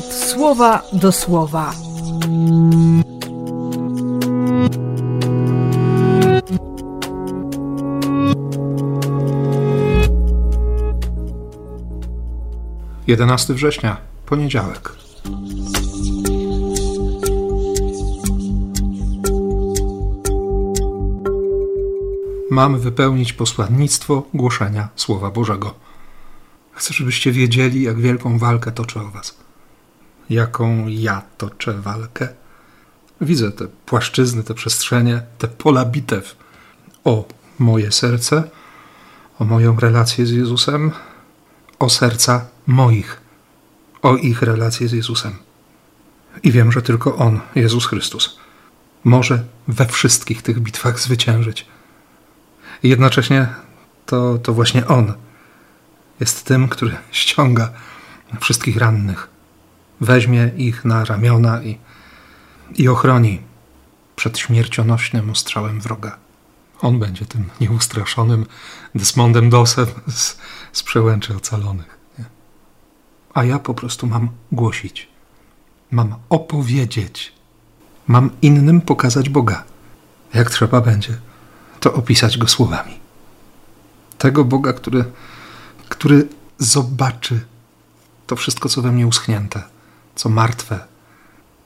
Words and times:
słowa 0.00 0.82
do 0.92 1.12
słowa. 1.12 1.74
Jedenasty 13.06 13.54
września, 13.54 13.96
poniedziałek. 14.26 14.92
Mamy 22.50 22.78
wypełnić 22.78 23.32
posłannictwo 23.32 24.22
głoszenia 24.34 24.88
Słowa 24.96 25.30
Bożego. 25.30 25.74
Chcę, 26.72 26.94
żebyście 26.94 27.32
wiedzieli, 27.32 27.82
jak 27.82 28.00
wielką 28.00 28.38
walkę 28.38 28.72
toczę 28.72 29.00
o 29.00 29.10
Was. 29.10 29.42
Jaką 30.30 30.88
ja 30.88 31.22
toczę 31.38 31.72
walkę. 31.72 32.28
Widzę 33.20 33.52
te 33.52 33.66
płaszczyzny, 33.86 34.42
te 34.42 34.54
przestrzenie, 34.54 35.22
te 35.38 35.48
pola 35.48 35.84
bitew 35.84 36.36
o 37.04 37.28
moje 37.58 37.92
serce, 37.92 38.50
o 39.38 39.44
moją 39.44 39.76
relację 39.76 40.26
z 40.26 40.30
Jezusem, 40.30 40.92
o 41.78 41.90
serca 41.90 42.46
moich, 42.66 43.20
o 44.02 44.16
ich 44.16 44.42
relację 44.42 44.88
z 44.88 44.92
Jezusem. 44.92 45.36
I 46.42 46.52
wiem, 46.52 46.72
że 46.72 46.82
tylko 46.82 47.16
On, 47.16 47.40
Jezus 47.54 47.86
Chrystus, 47.86 48.38
może 49.04 49.44
we 49.68 49.86
wszystkich 49.86 50.42
tych 50.42 50.60
bitwach 50.60 51.00
zwyciężyć. 51.00 51.66
I 52.82 52.88
jednocześnie 52.88 53.48
to, 54.06 54.38
to 54.38 54.52
właśnie 54.52 54.86
On 54.86 55.12
jest 56.20 56.44
tym, 56.44 56.68
który 56.68 56.96
ściąga 57.10 57.72
wszystkich 58.40 58.76
rannych, 58.76 59.28
weźmie 60.02 60.50
ich 60.56 60.84
na 60.84 61.04
ramiona 61.04 61.62
i, 61.62 61.78
i 62.74 62.88
ochroni 62.88 63.40
przed 64.16 64.38
śmiercionośnym 64.38 65.30
ostrzałem 65.30 65.80
wroga. 65.80 66.18
On 66.80 66.98
będzie 66.98 67.26
tym 67.26 67.50
nieustraszonym 67.60 68.46
Desmondem 68.94 69.50
Dosem 69.50 69.86
z, 70.08 70.36
z 70.72 70.82
przełęczy 70.82 71.36
ocalonych. 71.36 71.98
Nie? 72.18 72.24
A 73.34 73.44
ja 73.44 73.58
po 73.58 73.74
prostu 73.74 74.06
mam 74.06 74.28
głosić, 74.52 75.08
mam 75.90 76.14
opowiedzieć, 76.28 77.32
mam 78.06 78.30
innym 78.42 78.80
pokazać 78.80 79.28
Boga. 79.28 79.64
Jak 80.34 80.50
trzeba 80.50 80.80
będzie, 80.80 81.18
to 81.80 81.94
opisać 81.94 82.38
go 82.38 82.48
słowami. 82.48 83.00
Tego 84.18 84.44
Boga, 84.44 84.72
który 84.72 85.04
który 85.92 86.28
zobaczy 86.58 87.40
to 88.26 88.36
wszystko, 88.36 88.68
co 88.68 88.82
we 88.82 88.92
mnie 88.92 89.06
uschnięte, 89.06 89.62
co 90.14 90.28
martwe, 90.28 90.84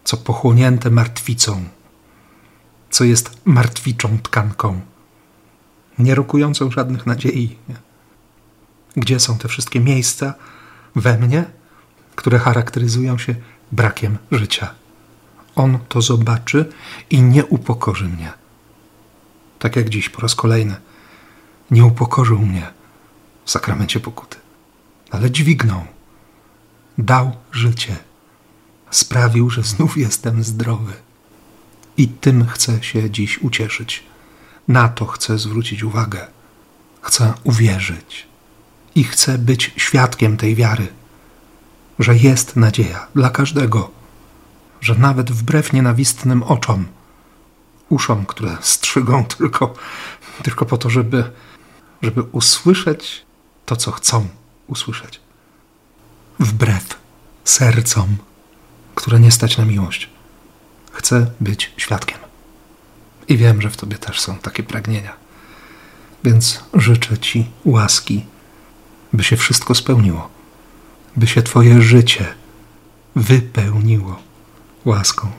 co 0.05 0.17
pochłonięte 0.17 0.91
martwicą, 0.91 1.65
co 2.91 3.05
jest 3.05 3.41
martwiczą 3.45 4.19
tkanką, 4.19 4.81
nie 5.99 6.15
rokującą 6.15 6.71
żadnych 6.71 7.07
nadziei. 7.07 7.57
Gdzie 8.97 9.21
są 9.21 9.39
te 9.39 9.49
wszystkie 9.49 9.81
miejsca 9.81 10.35
we 10.95 11.19
mnie, 11.19 11.45
które 12.17 12.39
charakteryzują 12.39 13.19
się 13.19 13.35
brakiem 13.73 14.19
życia? 14.33 14.75
On 15.55 15.79
to 15.89 16.03
zobaczy 16.03 16.73
i 17.11 17.23
nie 17.23 17.47
upokorzy 17.47 18.05
mnie. 18.05 18.33
Tak 19.59 19.77
jak 19.77 19.89
dziś 19.89 20.09
po 20.09 20.21
raz 20.21 20.35
kolejny 20.35 20.77
nie 21.71 21.85
upokorzył 21.85 22.39
mnie 22.39 22.67
w 23.45 23.51
sakramencie 23.51 24.01
pokuty. 24.01 24.37
Ale 25.11 25.31
dźwignął, 25.31 25.85
dał 26.99 27.33
życie, 27.53 27.97
sprawił, 28.91 29.51
że 29.51 29.63
znów 29.63 29.97
jestem 29.97 30.45
zdrowy. 30.45 30.93
I 31.97 32.09
tym 32.09 32.47
chcę 32.47 32.83
się 32.83 33.11
dziś 33.11 33.39
ucieszyć. 33.39 34.05
Na 34.69 34.89
to 34.89 35.07
chcę 35.07 35.39
zwrócić 35.39 35.83
uwagę. 35.83 36.27
Chcę 37.01 37.35
uwierzyć 37.45 38.27
i 38.95 39.05
chcę 39.05 39.39
być 39.39 39.73
świadkiem 39.77 40.37
tej 40.37 40.55
wiary, 40.55 40.89
że 41.99 42.17
jest 42.17 42.57
nadzieja 42.57 43.07
dla 43.15 43.31
każdego, 43.31 43.91
że 44.81 44.95
nawet 44.95 45.33
wbrew 45.33 45.73
nienawistnym 45.73 46.43
oczom, 46.43 46.87
uszom, 47.89 48.27
które 48.27 48.57
strzygą 48.61 49.25
tylko, 49.25 49.75
tylko 50.43 50.67
po 50.67 50.79
to, 50.79 50.91
żeby, 50.91 51.31
żeby 52.03 52.23
usłyszeć 52.23 53.27
to, 53.67 53.77
co 53.77 53.93
chcą 53.93 54.29
usłyszeć. 54.67 55.21
Wbrew 56.39 56.99
sercom, 57.45 58.17
które 59.07 59.21
nie 59.21 59.31
stać 59.31 59.59
na 59.59 59.65
miłość. 59.65 60.09
Chcę 60.93 61.31
być 61.41 61.73
świadkiem. 61.77 62.19
I 63.29 63.37
wiem, 63.37 63.63
że 63.63 63.71
w 63.71 63.77
Tobie 63.77 63.99
też 63.99 64.21
są 64.21 64.39
takie 64.39 64.63
pragnienia. 64.63 65.13
Więc 66.25 66.61
życzę 66.75 67.19
Ci 67.19 67.51
łaski, 67.65 68.25
by 69.13 69.25
się 69.25 69.37
wszystko 69.37 69.75
spełniło, 69.75 70.29
by 71.17 71.27
się 71.27 71.43
Twoje 71.43 71.83
życie 71.83 72.35
wypełniło 73.17 74.19
łaską. 74.85 75.31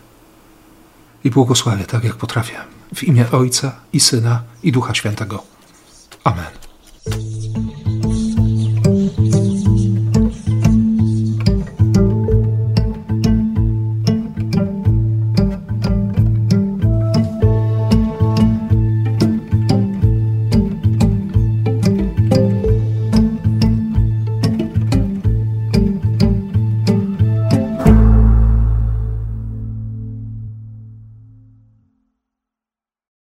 I 1.24 1.30
błogosławię 1.30 1.86
tak, 1.86 2.04
jak 2.04 2.16
potrafię, 2.16 2.60
w 2.96 3.04
imię 3.04 3.26
Ojca 3.32 3.76
i 3.94 4.00
Syna 4.00 4.44
i 4.64 4.72
Ducha 4.72 4.96
Świętego. 4.96 5.44
Amen. 6.24 6.57